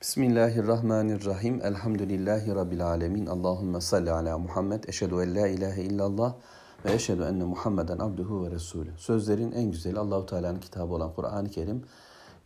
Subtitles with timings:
[0.00, 1.60] Bismillahirrahmanirrahim.
[1.62, 3.26] Elhamdülillahi Rabbil alemin.
[3.26, 4.84] Allahümme salli ala Muhammed.
[4.84, 6.34] Eşhedü en la ilahe illallah
[6.84, 8.90] ve eşhedü enne Muhammeden abduhu ve resulü.
[8.98, 11.84] Sözlerin en güzeli Allahu Teala'nın kitabı olan Kur'an-ı Kerim.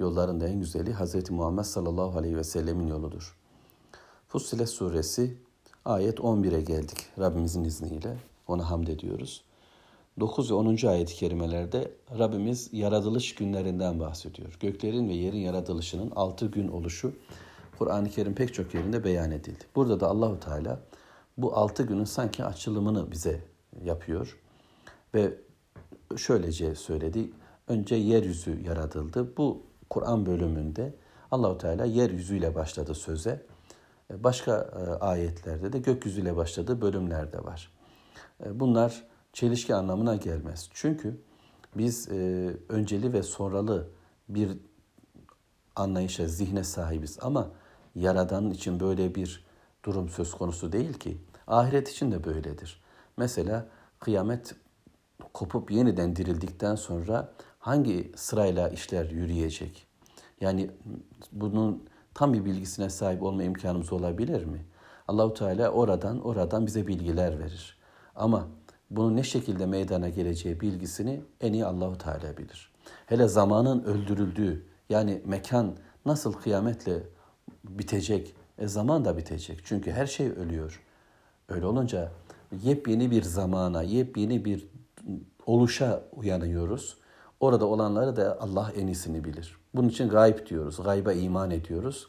[0.00, 3.36] Yolların da en güzeli Hazreti Muhammed sallallahu aleyhi ve sellemin yoludur.
[4.28, 5.36] Fussilet suresi
[5.84, 8.16] ayet 11'e geldik Rabbimizin izniyle.
[8.48, 9.44] Ona hamd ediyoruz.
[10.20, 10.86] 9 ve 10.
[10.86, 14.56] ayet-i kerimelerde Rabbimiz yaratılış günlerinden bahsediyor.
[14.60, 17.12] Göklerin ve yerin yaratılışının 6 gün oluşu
[17.78, 19.64] Kur'an-ı Kerim pek çok yerinde beyan edildi.
[19.76, 20.80] Burada da Allahu Teala
[21.38, 23.40] bu 6 günün sanki açılımını bize
[23.84, 24.38] yapıyor
[25.14, 25.34] ve
[26.16, 27.30] şöylece söyledi.
[27.68, 29.36] Önce yeryüzü yaratıldı.
[29.36, 30.94] Bu Kur'an bölümünde
[31.30, 33.46] Allahu Teala yeryüzüyle başladı söze.
[34.10, 37.72] Başka e, ayetlerde de gökyüzüyle başladığı bölümler de var.
[38.44, 40.68] E, bunlar çelişki anlamına gelmez.
[40.72, 41.20] Çünkü
[41.76, 43.88] biz e, önceli ve sonralı
[44.28, 44.50] bir
[45.76, 47.50] anlayışa, zihne sahibiz ama
[47.94, 49.44] Yaradan'ın için böyle bir
[49.84, 51.18] durum söz konusu değil ki.
[51.46, 52.82] Ahiret için de böyledir.
[53.16, 53.66] Mesela
[54.00, 54.54] kıyamet
[55.32, 59.86] kopup yeniden dirildikten sonra hangi sırayla işler yürüyecek?
[60.40, 60.70] Yani
[61.32, 64.66] bunun tam bir bilgisine sahip olma imkanımız olabilir mi?
[65.08, 67.78] Allahu Teala oradan oradan bize bilgiler verir.
[68.14, 68.48] Ama
[68.90, 72.72] bunun ne şekilde meydana geleceği bilgisini en iyi Allahu Teala bilir.
[73.06, 77.02] Hele zamanın öldürüldüğü yani mekan nasıl kıyametle
[77.64, 79.60] bitecek, e zaman da bitecek.
[79.64, 80.82] Çünkü her şey ölüyor.
[81.48, 82.12] Öyle olunca
[82.62, 84.68] yepyeni bir zamana, yepyeni bir
[85.46, 86.96] oluşa uyanıyoruz.
[87.40, 89.56] Orada olanları da Allah en iyisini bilir.
[89.74, 92.08] Bunun için gayb diyoruz, gayba iman ediyoruz.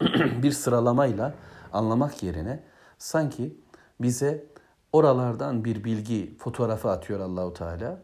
[0.42, 1.34] bir sıralamayla
[1.72, 2.62] anlamak yerine
[2.98, 3.56] sanki
[4.00, 4.46] bize
[4.92, 8.02] Oralardan bir bilgi fotoğrafı atıyor Allahu Teala.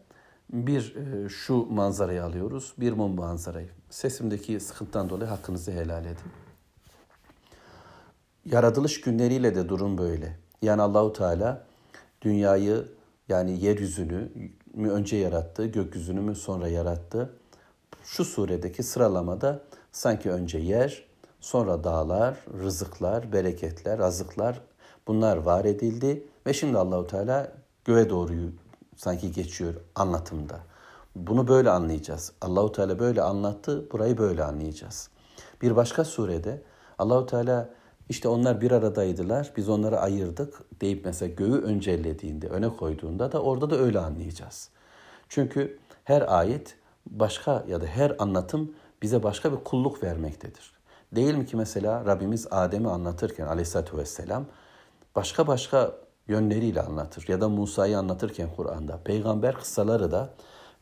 [0.53, 3.71] Bir e, şu manzarayı alıyoruz, bir bu manzarayı.
[3.91, 6.33] Sesimdeki sıkıntıdan dolayı hakkınızı helal edin.
[8.45, 10.39] Yaratılış günleriyle de durum böyle.
[10.63, 11.65] Yani Allahu Teala
[12.23, 12.89] dünyayı
[13.29, 14.33] yani yeryüzünü
[14.75, 17.31] mü önce yarattı, gökyüzünü mü sonra yarattı.
[18.05, 19.63] Şu suredeki sıralamada
[19.93, 21.05] sanki önce yer,
[21.41, 24.61] sonra dağlar, rızıklar, bereketler, azıklar
[25.07, 27.53] bunlar var edildi ve şimdi Allahu Teala
[27.85, 28.51] göğe doğruyu
[28.97, 30.61] sanki geçiyor anlatımda.
[31.17, 32.33] Bunu böyle anlayacağız.
[32.41, 35.11] Allahu Teala böyle anlattı, burayı böyle anlayacağız.
[35.63, 36.63] Bir başka surede
[36.99, 37.69] Allahu Teala
[38.09, 43.71] işte onlar bir aradaydılar, biz onları ayırdık deyip mesela göğü öncellediğinde, öne koyduğunda da orada
[43.71, 44.69] da öyle anlayacağız.
[45.29, 46.77] Çünkü her ayet
[47.07, 50.73] başka ya da her anlatım bize başka bir kulluk vermektedir.
[51.13, 54.47] Değil mi ki mesela Rabbimiz Adem'i anlatırken aleyhissalatü vesselam
[55.17, 55.93] başka başka
[56.29, 57.25] yönleriyle anlatır.
[57.29, 59.01] Ya da Musa'yı anlatırken Kur'an'da.
[59.05, 60.31] Peygamber kıssaları da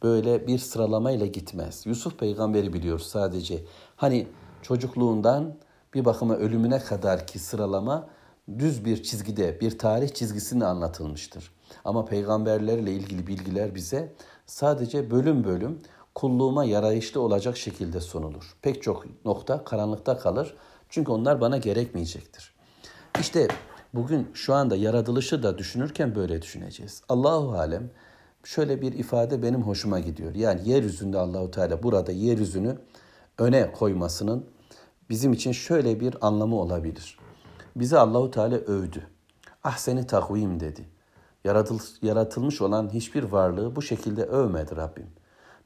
[0.02, 1.86] böyle bir sıralamayla gitmez.
[1.86, 3.64] Yusuf peygamberi biliyoruz sadece.
[3.96, 4.26] Hani
[4.62, 5.54] çocukluğundan
[5.94, 8.06] bir bakıma ölümüne kadar ki sıralama
[8.58, 11.52] düz bir çizgide, bir tarih çizgisinde anlatılmıştır.
[11.84, 14.12] Ama peygamberlerle ilgili bilgiler bize
[14.46, 15.78] sadece bölüm bölüm
[16.14, 18.56] kulluğuma yarayışlı olacak şekilde sunulur.
[18.62, 20.54] Pek çok nokta karanlıkta kalır.
[20.88, 22.54] Çünkü onlar bana gerekmeyecektir.
[23.20, 23.48] İşte
[23.94, 27.02] Bugün şu anda yaratılışı da düşünürken böyle düşüneceğiz.
[27.08, 27.90] Allahu alem
[28.44, 30.34] şöyle bir ifade benim hoşuma gidiyor.
[30.34, 32.78] Yani yeryüzünde Allahu Teala burada yeryüzünü
[33.38, 34.46] öne koymasının
[35.10, 37.18] bizim için şöyle bir anlamı olabilir.
[37.76, 39.06] Bizi Allahu Teala övdü.
[39.64, 40.88] Ah seni takvim dedi.
[41.44, 45.06] Yaratıl, yaratılmış olan hiçbir varlığı bu şekilde övmedi Rabbim.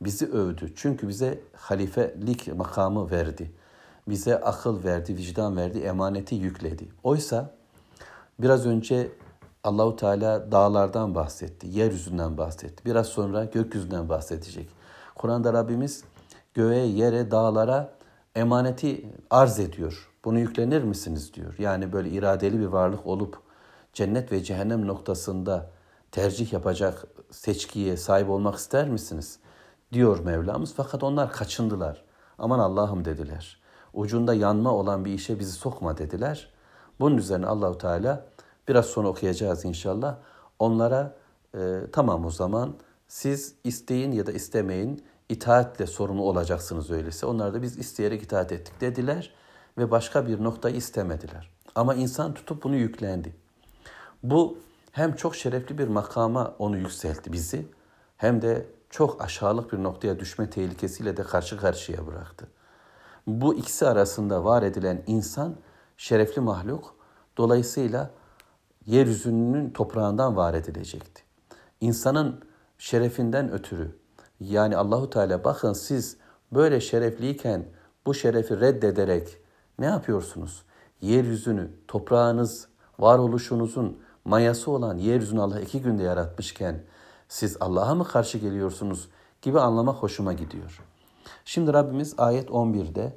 [0.01, 0.73] Bizi övdü.
[0.77, 3.53] Çünkü bize halifelik makamı verdi.
[4.09, 6.89] Bize akıl verdi, vicdan verdi, emaneti yükledi.
[7.03, 7.55] Oysa
[8.39, 9.13] Biraz önce
[9.65, 12.85] Allahu Teala dağlardan bahsetti, yeryüzünden bahsetti.
[12.85, 14.69] Biraz sonra gökyüzünden bahsedecek.
[15.15, 16.05] Kur'an'da Rabbimiz
[16.55, 17.95] göğe, yere, dağlara
[18.35, 20.11] emaneti arz ediyor.
[20.25, 21.55] Bunu yüklenir misiniz diyor.
[21.59, 23.39] Yani böyle iradeli bir varlık olup
[23.93, 25.71] cennet ve cehennem noktasında
[26.13, 29.39] tercih yapacak seçkiye sahip olmak ister misiniz?
[29.93, 30.75] Diyor Mevlamız.
[30.77, 32.05] Fakat onlar kaçındılar.
[32.39, 33.61] Aman Allah'ım dediler.
[33.93, 36.54] Ucunda yanma olan bir işe bizi sokma dediler.
[37.01, 38.27] Bunun üzerine Allahu Teala
[38.69, 40.17] biraz sonra okuyacağız inşallah.
[40.59, 41.17] Onlara
[41.55, 42.75] e, tamam o zaman
[43.09, 47.27] siz isteyin ya da istemeyin itaatle sorumlu olacaksınız öyleyse.
[47.27, 49.35] Onlar da biz isteyerek itaat ettik dediler
[49.79, 51.51] ve başka bir noktayı istemediler.
[51.75, 53.35] Ama insan tutup bunu yüklendi.
[54.23, 54.59] Bu
[54.93, 57.67] hem çok şerefli bir makama onu yükseltti bizi
[58.17, 62.47] hem de çok aşağılık bir noktaya düşme tehlikesiyle de karşı karşıya bıraktı.
[63.27, 65.57] Bu ikisi arasında var edilen insan
[65.97, 66.95] şerefli mahluk.
[67.37, 68.11] Dolayısıyla
[68.87, 71.23] yeryüzünün toprağından var edilecekti.
[71.81, 72.41] İnsanın
[72.79, 73.99] şerefinden ötürü
[74.41, 76.17] yani Allahu Teala bakın siz
[76.53, 77.67] böyle şerefliyken
[78.07, 79.39] bu şerefi reddederek
[79.79, 80.63] Ne yapıyorsunuz?
[81.01, 82.69] Yeryüzünü, toprağınız,
[82.99, 86.83] varoluşunuzun mayası olan yeryüzünü Allah iki günde yaratmışken
[87.29, 89.09] siz Allah'a mı karşı geliyorsunuz
[89.43, 90.81] gibi anlamak hoşuma gidiyor.
[91.45, 93.17] Şimdi Rabbimiz ayet 11'de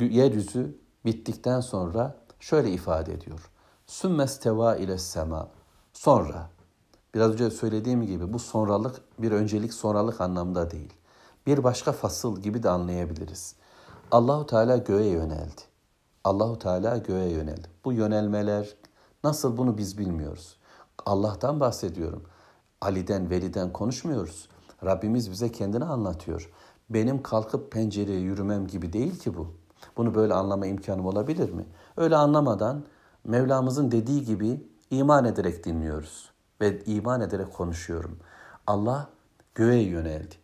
[0.00, 3.50] yeryüzü bittikten sonra şöyle ifade ediyor.
[3.86, 5.48] Sümmesteva ile sema.
[5.92, 6.50] Sonra
[7.14, 10.92] biraz önce söylediğim gibi bu sonralık bir öncelik sonralık anlamda değil.
[11.46, 13.54] Bir başka fasıl gibi de anlayabiliriz.
[14.10, 15.60] Allahu Teala göğe yöneldi.
[16.24, 17.68] Allahu Teala göğe yöneldi.
[17.84, 18.76] Bu yönelmeler
[19.24, 20.56] nasıl bunu biz bilmiyoruz.
[21.06, 22.22] Allah'tan bahsediyorum.
[22.80, 24.48] Ali'den, Veli'den konuşmuyoruz.
[24.84, 26.50] Rabbimiz bize kendini anlatıyor.
[26.90, 29.54] Benim kalkıp pencereye yürümem gibi değil ki bu.
[29.96, 31.64] Bunu böyle anlama imkanım olabilir mi?
[31.96, 32.84] Öyle anlamadan
[33.24, 36.30] Mevlamızın dediği gibi iman ederek dinliyoruz
[36.60, 38.18] ve iman ederek konuşuyorum.
[38.66, 39.08] Allah
[39.54, 40.34] göğe yöneldi.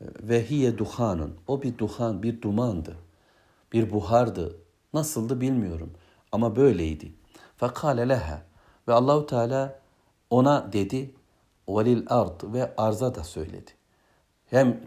[0.00, 1.34] Ve hiye duhanun.
[1.46, 2.96] O bir duhan, bir dumandı.
[3.72, 4.56] Bir buhardı.
[4.94, 5.90] Nasıldı bilmiyorum.
[6.32, 7.12] Ama böyleydi.
[7.56, 8.42] Fakale leha.
[8.88, 9.78] Ve Allahu Teala
[10.30, 11.14] ona dedi.
[11.68, 13.70] Velil ard ve arza da söyledi.
[14.46, 14.80] Hem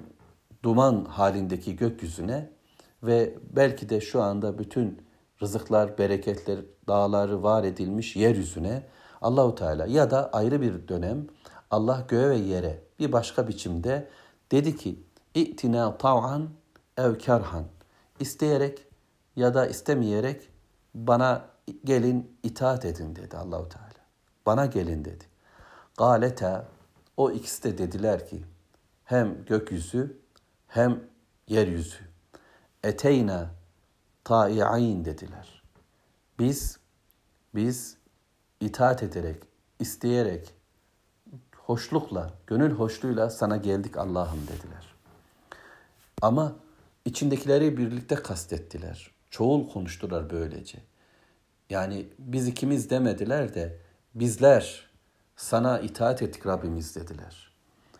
[0.63, 2.49] duman halindeki gökyüzüne
[3.05, 5.01] ve belki de şu anda bütün
[5.41, 8.83] rızıklar, bereketler, dağları var edilmiş yeryüzüne
[9.21, 11.27] Allahu Teala ya da ayrı bir dönem
[11.71, 14.07] Allah göğe ve yere bir başka biçimde
[14.51, 14.99] dedi ki
[15.35, 16.49] İ'tina tav'an
[16.97, 17.63] ev kerhan
[18.19, 18.87] isteyerek
[19.35, 20.49] ya da istemeyerek
[20.93, 21.45] bana
[21.83, 23.85] gelin itaat edin dedi Allahu Teala.
[24.45, 25.23] Bana gelin dedi.
[25.97, 26.67] Galeta
[27.17, 28.43] o ikisi de dediler ki
[29.03, 30.17] hem gökyüzü
[30.67, 31.03] hem
[31.47, 32.14] yeryüzü.
[32.85, 33.49] Eteyna
[34.23, 35.63] ta'i'ayn dediler.
[36.39, 36.79] Biz
[37.55, 37.97] biz
[38.59, 39.43] itaat ederek,
[39.79, 40.53] isteyerek,
[41.55, 44.95] hoşlukla, gönül hoşluğuyla sana geldik Allah'ım dediler.
[46.21, 46.55] Ama
[47.05, 49.11] içindekileri birlikte kastettiler.
[49.29, 50.77] Çoğul konuştular böylece.
[51.69, 53.79] Yani biz ikimiz demediler de
[54.15, 54.89] bizler
[55.35, 57.51] sana itaat ettik Rabbimiz dediler.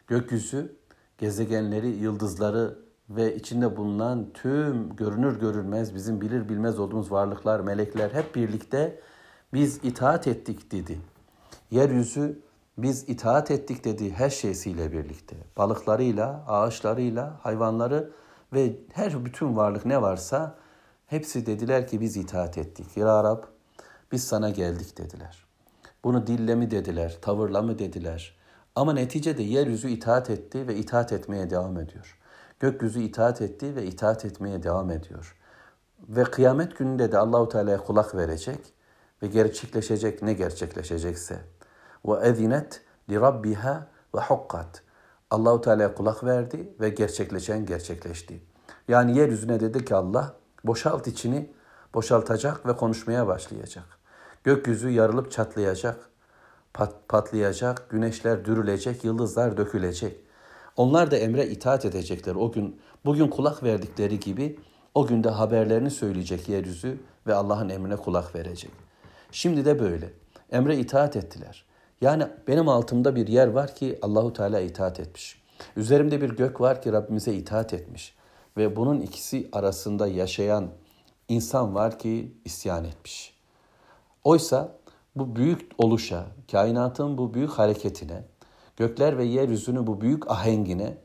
[0.08, 0.76] Gökyüzü
[1.18, 8.36] gezegenleri, yıldızları ve içinde bulunan tüm görünür görülmez bizim bilir bilmez olduğumuz varlıklar, melekler hep
[8.36, 9.00] birlikte
[9.54, 11.00] biz itaat ettik dedi.
[11.72, 12.40] Yeryüzü
[12.78, 15.36] biz itaat ettik dedi her şeysiyle birlikte.
[15.57, 18.12] Balıklarıyla, ağaçlarıyla, hayvanları
[18.54, 20.56] ve her bütün varlık ne varsa
[21.08, 22.98] hepsi dediler ki biz itaat ettik.
[22.98, 23.44] Ya Rab
[24.12, 25.46] biz sana geldik dediler.
[26.04, 28.36] Bunu dille mi dediler, tavırla mı dediler.
[28.75, 32.18] Ama neticede yeryüzü itaat etti ve itaat etmeye devam ediyor.
[32.60, 35.36] Gökyüzü itaat etti ve itaat etmeye devam ediyor.
[36.10, 38.60] Ve kıyamet gününde de Allahu Teala'ya kulak verecek
[39.22, 41.40] ve gerçekleşecek ne gerçekleşecekse.
[42.06, 44.81] Ve ezinet li rabbiha ve hukkat.
[45.31, 48.42] Allahu Teala'ya kulak verdi ve gerçekleşen gerçekleşti.
[48.88, 51.54] Yani yeryüzüne dedi ki Allah boşalt içini
[51.94, 53.86] boşaltacak ve konuşmaya başlayacak.
[54.44, 56.10] Gökyüzü yarılıp çatlayacak,
[56.74, 60.25] pat, patlayacak, güneşler dürülecek, yıldızlar dökülecek.
[60.77, 62.80] Onlar da emre itaat edecekler o gün.
[63.06, 64.60] Bugün kulak verdikleri gibi
[64.94, 68.72] o günde haberlerini söyleyecek yeryüzü ve Allah'ın emrine kulak verecek.
[69.31, 70.13] Şimdi de böyle.
[70.51, 71.66] Emre itaat ettiler.
[72.01, 75.42] Yani benim altımda bir yer var ki Allahu Teala itaat etmiş.
[75.75, 78.16] Üzerimde bir gök var ki Rabbimize itaat etmiş.
[78.57, 80.69] Ve bunun ikisi arasında yaşayan
[81.30, 83.36] insan var ki isyan etmiş.
[84.24, 84.72] Oysa
[85.15, 88.24] bu büyük oluşa, kainatın bu büyük hareketine,
[88.77, 90.98] gökler ve yeryüzünün bu büyük ahengine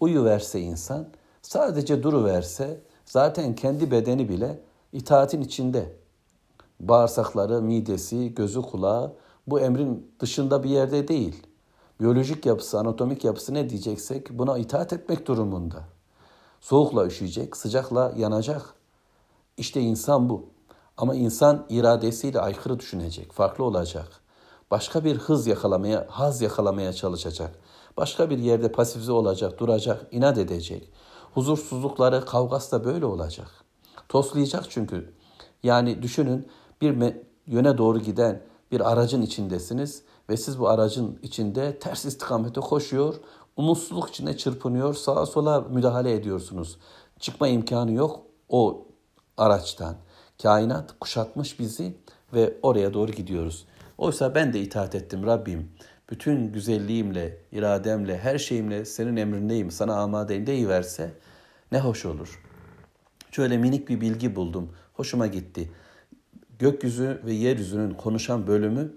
[0.00, 1.08] uyuverse insan,
[1.42, 4.60] sadece duruverse zaten kendi bedeni bile
[4.92, 5.96] itaatin içinde.
[6.80, 9.12] Bağırsakları, midesi, gözü, kulağı
[9.46, 11.46] bu emrin dışında bir yerde değil.
[12.00, 15.84] Biyolojik yapısı, anatomik yapısı ne diyeceksek buna itaat etmek durumunda.
[16.60, 18.74] Soğukla üşüyecek, sıcakla yanacak.
[19.56, 20.46] İşte insan bu.
[20.96, 24.20] Ama insan iradesiyle aykırı düşünecek, farklı olacak.
[24.70, 27.58] Başka bir hız yakalamaya, haz yakalamaya çalışacak.
[27.96, 30.90] Başka bir yerde pasifize olacak, duracak, inat edecek.
[31.34, 33.50] Huzursuzlukları, kavgası da böyle olacak.
[34.08, 35.14] Toslayacak çünkü.
[35.62, 36.48] Yani düşünün
[36.80, 43.14] bir yöne doğru giden bir aracın içindesiniz ve siz bu aracın içinde ters istikamete koşuyor,
[43.56, 46.78] umutsuzluk içinde çırpınıyor, sağa sola müdahale ediyorsunuz.
[47.18, 48.86] Çıkma imkanı yok o
[49.36, 49.96] araçtan.
[50.42, 51.96] Kainat kuşatmış bizi
[52.34, 53.66] ve oraya doğru gidiyoruz.
[53.98, 55.68] Oysa ben de itaat ettim Rabbim.
[56.10, 61.10] Bütün güzelliğimle, irademle, her şeyimle senin emrindeyim, sana amadeyim deyiverse
[61.72, 62.42] ne hoş olur.
[63.30, 64.72] Şöyle minik bir bilgi buldum.
[64.94, 65.70] Hoşuma gitti.
[66.58, 68.92] Gökyüzü ve yeryüzünün konuşan bölümü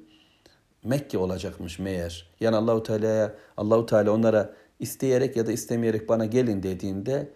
[0.84, 2.30] Mekke olacakmış meğer.
[2.40, 7.30] Yani Allahu Teala'ya Allahu Teala onlara isteyerek ya da istemeyerek bana gelin dediğinde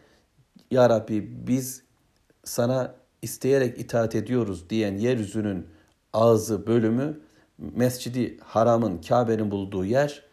[0.72, 1.84] ya Rabbi biz
[2.44, 5.68] sana isteyerek itaat ediyoruz diyen yeryüzünün
[6.14, 7.20] ağzı bölümü
[7.58, 10.24] Mescidi Haram'ın Kabe'nin bulduğu yer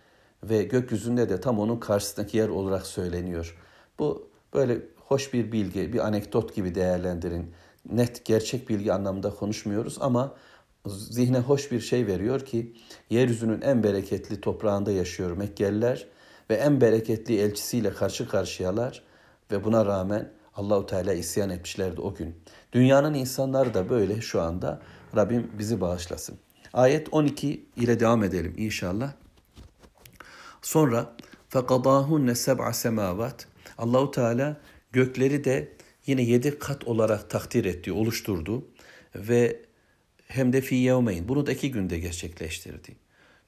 [0.45, 3.57] ve gökyüzünde de tam onun karşısındaki yer olarak söyleniyor.
[3.99, 7.51] Bu böyle hoş bir bilgi, bir anekdot gibi değerlendirin.
[7.93, 10.35] Net gerçek bilgi anlamında konuşmuyoruz ama
[10.87, 12.75] zihne hoş bir şey veriyor ki
[13.11, 16.07] yeryüzünün en bereketli toprağında yaşıyor Mekkeliler
[16.51, 19.03] ve en bereketli elçisiyle karşı karşıyalar
[19.51, 22.37] ve buna rağmen Allahu Teala isyan etmişlerdi o gün.
[22.73, 24.81] Dünyanın insanları da böyle şu anda.
[25.17, 26.39] Rabbim bizi bağışlasın.
[26.73, 29.13] Ayet 12 ile devam edelim inşallah.
[30.63, 31.17] Sonra
[31.49, 33.47] fekadahunne seb'a semavat.
[33.79, 34.61] Allahu Teala
[34.93, 35.73] gökleri de
[36.07, 38.67] yine yedi kat olarak takdir etti, oluşturdu
[39.17, 39.61] ve
[40.27, 41.29] hem de fi yevmeyn.
[41.29, 42.97] Bunu da iki günde gerçekleştirdi.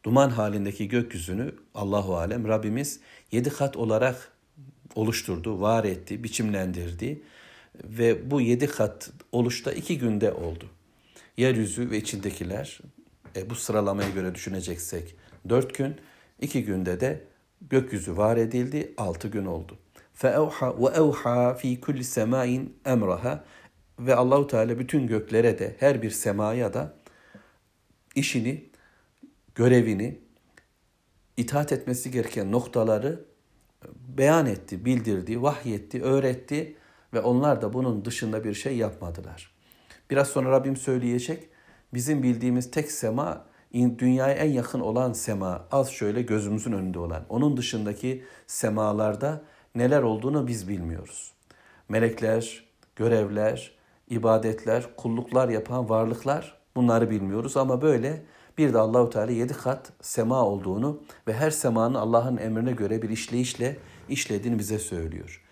[0.05, 3.01] Duman halindeki gökyüzünü Allahu alem Rabbimiz
[3.33, 4.33] yedi kat olarak
[4.95, 7.23] oluşturdu, var etti, biçimlendirdi
[7.85, 10.65] ve bu yedi kat oluşta iki günde oldu.
[11.37, 12.81] Yeryüzü ve içindekiler
[13.36, 15.16] e, bu sıralamaya göre düşüneceksek
[15.50, 15.96] dört gün,
[16.42, 17.24] iki günde de
[17.62, 19.78] gökyüzü var edildi, altı gün oldu.
[20.22, 23.44] فَاَوْحَا وَاَوْحَا fi kulli semain emraha
[24.00, 26.94] ve Allahu Teala bütün göklere de her bir semaya da
[28.16, 28.70] işini,
[29.56, 30.20] görevini,
[31.38, 33.26] itaat etmesi gereken noktaları
[34.18, 36.76] beyan etti, bildirdi, vahyetti, öğretti
[37.14, 39.52] ve onlar da bunun dışında bir şey yapmadılar.
[40.10, 41.50] Biraz sonra Rabbim söyleyecek.
[41.95, 45.65] Bizim bildiğimiz tek sema dünyaya en yakın olan sema.
[45.73, 47.23] Az şöyle gözümüzün önünde olan.
[47.29, 49.43] Onun dışındaki semalarda
[49.75, 51.33] neler olduğunu biz bilmiyoruz.
[51.89, 52.65] Melekler,
[52.97, 53.73] görevler,
[54.11, 58.23] ibadetler, kulluklar yapan varlıklar bunları bilmiyoruz ama böyle
[58.59, 63.11] bir de Allahu Teala yedi kat sema olduğunu ve her semanın Allah'ın emrine göre bir
[63.11, 63.77] işleyişle
[64.09, 65.43] işlediğini bize söylüyor.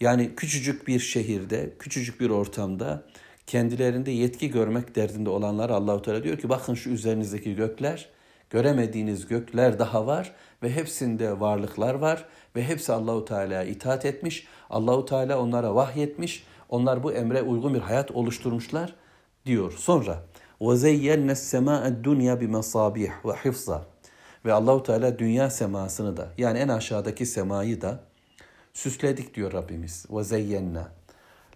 [0.00, 3.04] Yani küçücük bir şehirde, küçücük bir ortamda
[3.49, 8.09] kendilerinde yetki görmek derdinde olanlar Allahu Teala diyor ki bakın şu üzerinizdeki gökler,
[8.49, 12.25] göremediğiniz gökler daha var ve hepsinde varlıklar var
[12.55, 14.47] ve hepsi Allahu Teala'ya itaat etmiş.
[14.69, 16.43] Allahu Teala onlara vahyetmiş.
[16.69, 18.95] Onlar bu emre uygun bir hayat oluşturmuşlar
[19.45, 19.71] diyor.
[19.77, 20.23] Sonra
[20.61, 23.81] وَزَيَّنَّ السَّمَاءَ الدُّنْيَا بِمَصَابِيحِ وَحِفْظًا
[24.45, 27.99] Ve Allahu Teala dünya semasını da yani en aşağıdaki semayı da
[28.73, 30.05] süsledik diyor Rabbimiz.
[30.05, 30.85] وَزَيَّنَّ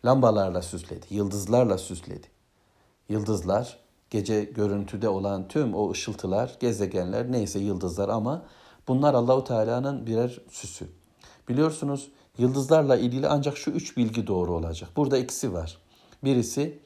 [0.04, 2.26] Lambalarla süsledi, yıldızlarla süsledi.
[3.08, 3.78] Yıldızlar,
[4.10, 8.42] gece görüntüde olan tüm o ışıltılar, gezegenler neyse yıldızlar ama
[8.88, 10.88] bunlar Allahu Teala'nın birer süsü.
[11.48, 12.08] Biliyorsunuz
[12.38, 14.90] yıldızlarla ilgili ancak şu üç bilgi doğru olacak.
[14.96, 15.78] Burada ikisi var.
[16.24, 16.78] Birisi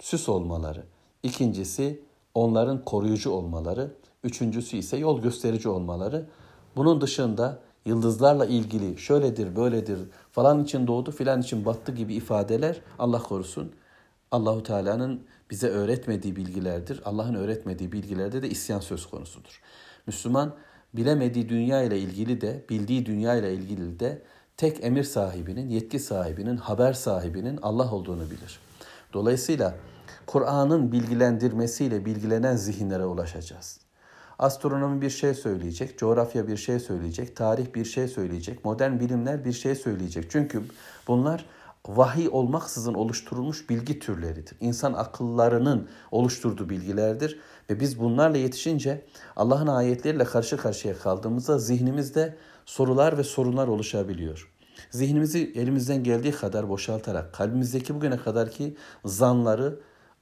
[0.00, 0.84] süs olmaları.
[1.22, 2.02] İkincisi
[2.34, 3.94] onların koruyucu olmaları.
[4.24, 6.26] Üçüncüsü ise yol gösterici olmaları.
[6.76, 9.98] Bunun dışında yıldızlarla ilgili şöyledir, böyledir,
[10.32, 13.72] falan için doğdu, filan için battı gibi ifadeler Allah korusun.
[14.30, 15.20] Allahu Teala'nın
[15.50, 17.00] bize öğretmediği bilgilerdir.
[17.04, 19.60] Allah'ın öğretmediği bilgilerde de isyan söz konusudur.
[20.06, 20.54] Müslüman
[20.94, 24.22] bilemediği dünya ile ilgili de, bildiği dünya ile ilgili de
[24.56, 28.60] tek emir sahibinin, yetki sahibinin, haber sahibinin Allah olduğunu bilir.
[29.12, 29.74] Dolayısıyla
[30.26, 33.80] Kur'an'ın bilgilendirmesiyle bilgilenen zihinlere ulaşacağız.
[34.40, 39.52] Astronomi bir şey söyleyecek, coğrafya bir şey söyleyecek, tarih bir şey söyleyecek, modern bilimler bir
[39.52, 40.30] şey söyleyecek.
[40.30, 40.62] Çünkü
[41.08, 41.44] bunlar
[41.88, 44.56] vahiy olmaksızın oluşturulmuş bilgi türleridir.
[44.60, 49.06] İnsan akıllarının oluşturduğu bilgilerdir ve biz bunlarla yetişince
[49.36, 54.52] Allah'ın ayetleriyle karşı karşıya kaldığımızda zihnimizde sorular ve sorunlar oluşabiliyor.
[54.90, 59.80] Zihnimizi elimizden geldiği kadar boşaltarak, kalbimizdeki bugüne kadarki zanları,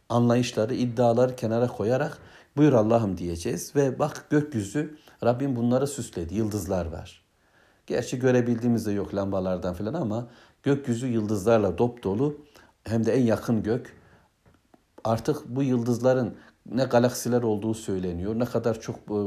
[0.09, 2.19] anlayışları, iddiaları kenara koyarak
[2.59, 7.25] buyur Allah'ım diyeceğiz ve bak gökyüzü Rabbim bunları süsledi, yıldızlar var.
[7.87, 10.29] Gerçi görebildiğimiz de yok lambalardan falan ama
[10.63, 12.39] gökyüzü yıldızlarla dop dolu
[12.85, 13.97] hem de en yakın gök.
[15.05, 16.35] Artık bu yıldızların
[16.73, 19.19] ne galaksiler olduğu söyleniyor, ne kadar çok e,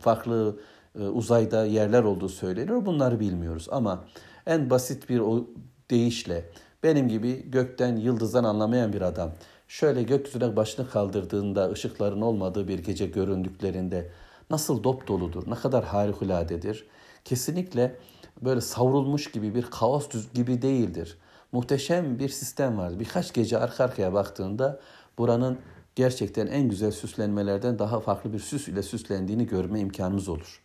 [0.00, 0.60] farklı
[0.98, 2.86] e, uzayda yerler olduğu söyleniyor.
[2.86, 4.04] Bunları bilmiyoruz ama
[4.46, 5.46] en basit bir o
[5.90, 6.50] deyişle
[6.82, 9.32] benim gibi gökten, yıldızdan anlamayan bir adam
[9.68, 14.10] şöyle gökyüzüne başını kaldırdığında ışıkların olmadığı bir gece göründüklerinde
[14.50, 16.86] nasıl dop doludur, ne kadar harikuladedir.
[17.24, 17.96] Kesinlikle
[18.42, 21.18] böyle savrulmuş gibi bir kaos gibi değildir.
[21.52, 23.00] Muhteşem bir sistem var.
[23.00, 24.80] Birkaç gece arka arkaya baktığında
[25.18, 25.58] buranın
[25.94, 30.62] gerçekten en güzel süslenmelerden daha farklı bir süs ile süslendiğini görme imkanımız olur.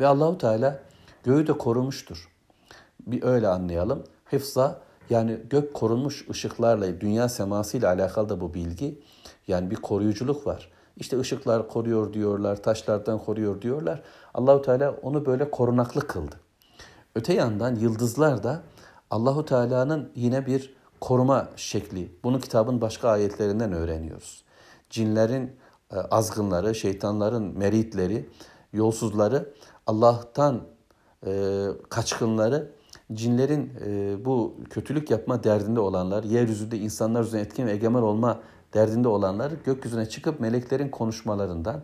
[0.00, 0.82] Ve Allahu Teala
[1.24, 2.28] göğü de korumuştur.
[3.06, 4.04] Bir öyle anlayalım.
[4.24, 4.80] Hıfza
[5.12, 8.98] yani gök korunmuş ışıklarla, dünya seması ile alakalı da bu bilgi.
[9.48, 10.68] Yani bir koruyuculuk var.
[10.96, 14.02] İşte ışıklar koruyor diyorlar, taşlardan koruyor diyorlar.
[14.34, 16.36] Allahu Teala onu böyle korunaklı kıldı.
[17.14, 18.62] Öte yandan yıldızlar da
[19.10, 22.12] Allahu Teala'nın yine bir koruma şekli.
[22.24, 24.44] Bunu kitabın başka ayetlerinden öğreniyoruz.
[24.90, 25.56] Cinlerin
[25.92, 28.28] e, azgınları, şeytanların meritleri,
[28.72, 29.54] yolsuzları,
[29.86, 30.62] Allah'tan
[31.26, 32.72] e, kaçkınları,
[33.14, 38.40] cinlerin e, bu kötülük yapma derdinde olanlar, yeryüzünde insanlar üzerine etkin ve egemen olma
[38.74, 41.82] derdinde olanlar gökyüzüne çıkıp meleklerin konuşmalarından,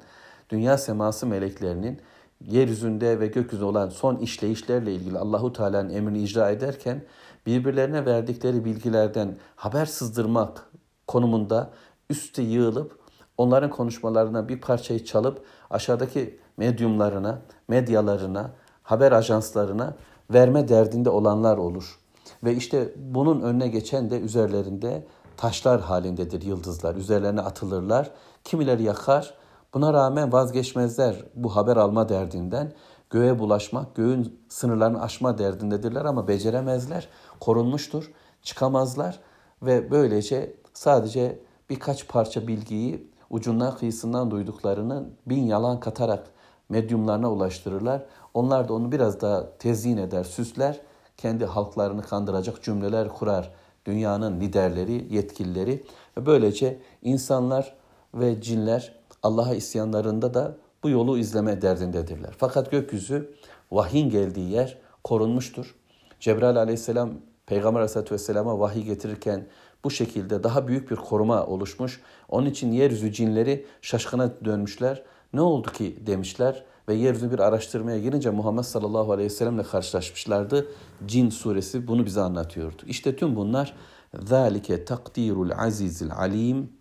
[0.50, 2.00] dünya seması meleklerinin
[2.40, 7.04] yeryüzünde ve gökyüzünde olan son işleyişlerle ilgili Allahu Teala'nın emrini icra ederken
[7.46, 10.70] birbirlerine verdikleri bilgilerden haber sızdırmak
[11.06, 11.70] konumunda
[12.10, 12.98] üste yığılıp
[13.38, 18.50] onların konuşmalarına bir parçayı çalıp aşağıdaki medyumlarına, medyalarına,
[18.82, 19.94] haber ajanslarına
[20.30, 21.98] verme derdinde olanlar olur.
[22.44, 25.06] Ve işte bunun önüne geçen de üzerlerinde
[25.36, 26.94] taşlar halindedir yıldızlar.
[26.94, 28.10] Üzerlerine atılırlar.
[28.44, 29.34] Kimileri yakar.
[29.74, 32.72] Buna rağmen vazgeçmezler bu haber alma derdinden.
[33.10, 37.08] Göğe bulaşmak, göğün sınırlarını aşma derdindedirler ama beceremezler.
[37.40, 39.20] Korunmuştur, çıkamazlar
[39.62, 41.38] ve böylece sadece
[41.70, 46.30] birkaç parça bilgiyi ucundan kıyısından duyduklarını bin yalan katarak
[46.68, 48.06] medyumlarına ulaştırırlar.
[48.38, 50.80] Onlar da onu biraz daha tezyin eder, süsler,
[51.16, 53.52] kendi halklarını kandıracak cümleler kurar
[53.84, 55.84] dünyanın liderleri, yetkilileri
[56.16, 57.76] ve böylece insanlar
[58.14, 62.34] ve cinler Allah'a isyanlarında da bu yolu izleme derdindedirler.
[62.38, 63.34] Fakat gökyüzü
[63.72, 65.74] vahyin geldiği yer korunmuştur.
[66.20, 67.10] Cebrail aleyhisselam
[67.46, 69.46] Peygamber aleyhisselatü vesselama vahiy getirirken
[69.84, 72.00] bu şekilde daha büyük bir koruma oluşmuş.
[72.28, 75.02] Onun için yeryüzü cinleri şaşkına dönmüşler.
[75.32, 80.67] Ne oldu ki demişler ve yeryüzü bir araştırmaya girince Muhammed sallallahu aleyhi ve sellemle karşılaşmışlardı.
[81.05, 82.81] Cin suresi bunu bize anlatıyordu.
[82.87, 83.73] İşte tüm bunlar
[84.13, 86.71] ذَٰلِكَ takdirul azizil alim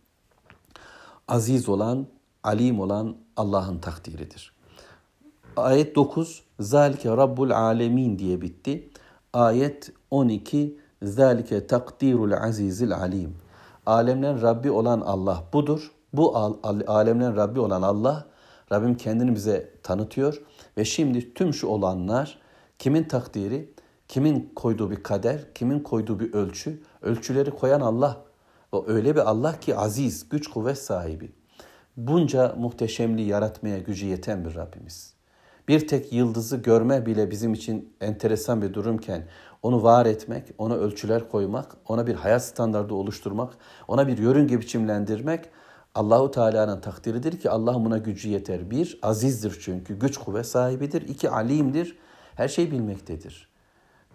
[1.28, 2.06] Aziz olan,
[2.42, 4.52] alim olan Allah'ın takdiridir.
[5.56, 8.90] Ayet 9 Zalike Rabbul Alemin diye bitti.
[9.32, 13.34] Ayet 12 Zalike takdirul azizil alim.
[13.86, 15.92] Alemlerin Rabbi olan Allah budur.
[16.12, 16.36] Bu
[16.86, 18.26] alemlerin Rabbi olan Allah
[18.71, 20.41] Rabbim kendini bize tanıtıyor
[20.77, 22.39] ve şimdi tüm şu olanlar
[22.79, 23.73] kimin takdiri,
[24.07, 28.17] kimin koyduğu bir kader, kimin koyduğu bir ölçü, ölçüleri koyan Allah.
[28.71, 31.31] O öyle bir Allah ki aziz, güç kuvvet sahibi.
[31.97, 35.13] Bunca muhteşemliği yaratmaya gücü yeten bir Rabbimiz.
[35.67, 39.27] Bir tek yıldızı görme bile bizim için enteresan bir durumken
[39.63, 43.53] onu var etmek, ona ölçüler koymak, ona bir hayat standardı oluşturmak,
[43.87, 45.49] ona bir yörünge biçimlendirmek
[45.97, 48.71] Allahu Teala'nın takdiridir ki Allah buna gücü yeter.
[48.71, 51.01] Bir, azizdir çünkü güç kuvvet sahibidir.
[51.01, 51.97] İki, alimdir.
[52.35, 53.49] Her şey bilmektedir.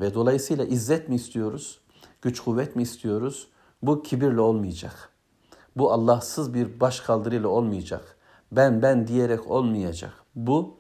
[0.01, 1.81] Ve dolayısıyla izzet mi istiyoruz?
[2.23, 3.49] Güç kuvvet mi istiyoruz?
[3.83, 5.09] Bu kibirle olmayacak.
[5.77, 8.16] Bu Allahsız bir baş kaldırıyla olmayacak.
[8.53, 10.12] Ben ben diyerek olmayacak.
[10.35, 10.79] Bu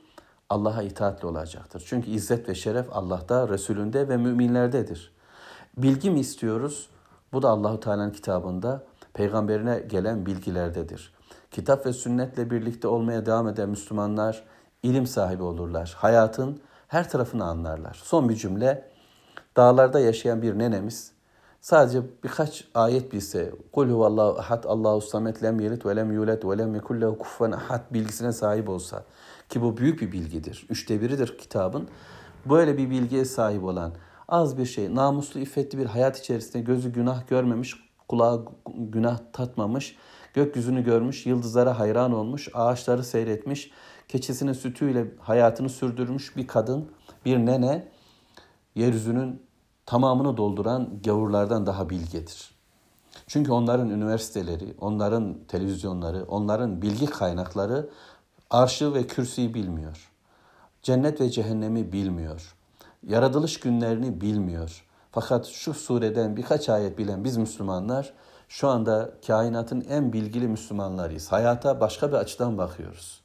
[0.50, 1.84] Allah'a itaatle olacaktır.
[1.86, 5.12] Çünkü izzet ve şeref Allah'ta, Resulünde ve müminlerdedir.
[5.76, 6.88] Bilgi mi istiyoruz?
[7.32, 11.14] Bu da Allahu Teala'nın kitabında peygamberine gelen bilgilerdedir.
[11.50, 14.44] Kitap ve sünnetle birlikte olmaya devam eden Müslümanlar
[14.82, 15.94] ilim sahibi olurlar.
[15.96, 18.00] Hayatın her tarafını anlarlar.
[18.04, 18.92] Son bir cümle.
[19.56, 21.12] Dağlarda yaşayan bir nenemiz
[21.60, 26.58] sadece birkaç ayet bilse kul huvallahu ahad Allahu samet lem yelit ve lem yulet ve
[26.58, 29.04] lem yekul lehu kufuven ahad bilgisine sahip olsa
[29.48, 30.66] ki bu büyük bir bilgidir.
[30.70, 31.88] Üçte biridir kitabın.
[32.46, 33.92] Böyle bir bilgiye sahip olan
[34.28, 38.44] az bir şey, namuslu, iffetli bir hayat içerisinde gözü günah görmemiş, kulağı
[38.74, 39.96] günah tatmamış,
[40.34, 43.70] gökyüzünü görmüş, yıldızlara hayran olmuş, ağaçları seyretmiş,
[44.08, 46.90] keçisinin sütüyle hayatını sürdürmüş bir kadın,
[47.24, 47.88] bir nene
[48.74, 49.42] yeryüzünün
[49.86, 52.54] tamamını dolduran gavurlardan daha bilgedir.
[53.26, 57.90] Çünkü onların üniversiteleri, onların televizyonları, onların bilgi kaynakları
[58.50, 60.10] arşı ve kürsüyü bilmiyor.
[60.82, 62.54] Cennet ve cehennemi bilmiyor.
[63.06, 64.84] Yaratılış günlerini bilmiyor.
[65.12, 68.12] Fakat şu sureden birkaç ayet bilen biz Müslümanlar
[68.48, 71.32] şu anda kainatın en bilgili Müslümanlarıyız.
[71.32, 73.20] Hayata başka bir açıdan bakıyoruz.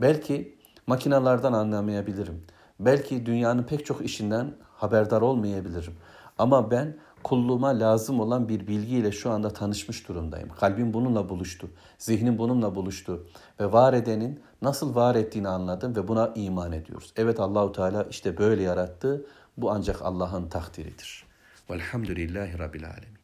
[0.00, 2.46] Belki makinalardan anlamayabilirim.
[2.80, 5.94] Belki dünyanın pek çok işinden haberdar olmayabilirim.
[6.38, 10.48] Ama ben kulluğuma lazım olan bir bilgiyle şu anda tanışmış durumdayım.
[10.60, 11.68] Kalbim bununla buluştu.
[11.98, 13.26] Zihnim bununla buluştu.
[13.60, 17.12] Ve var edenin nasıl var ettiğini anladım ve buna iman ediyoruz.
[17.16, 19.26] Evet Allahu Teala işte böyle yarattı.
[19.60, 21.24] Bu ancak Allah'ın takdiridir.
[21.70, 23.19] Velhamdülillahi Rabbil Alemin.